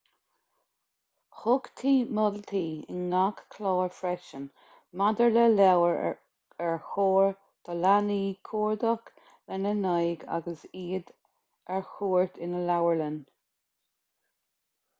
thugtaí 1.39 1.91
moltaí 2.19 2.61
in 2.93 3.01
ngach 3.09 3.41
clár 3.55 3.91
freisin 3.97 4.47
maidir 5.01 5.35
le 5.35 5.43
leabhair 5.59 6.09
ar 6.69 6.79
chóir 6.87 7.29
do 7.69 7.75
leanaí 7.83 8.23
cuardach 8.49 9.13
lena 9.53 9.73
n-aghaidh 9.83 10.25
agus 10.39 10.63
iad 10.85 11.11
ar 11.77 11.85
cuairt 11.91 12.41
ina 12.47 12.65
leabharlann 12.71 13.21